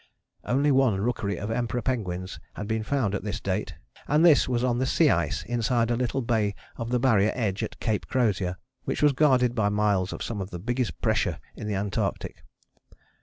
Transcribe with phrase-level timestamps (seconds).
[0.43, 3.75] Only one rookery of Emperor penguins had been found at this date,
[4.07, 7.61] and this was on the sea ice inside a little bay of the Barrier edge
[7.61, 11.67] at Cape Crozier, which was guarded by miles of some of the biggest pressure in
[11.67, 12.43] the Antarctic.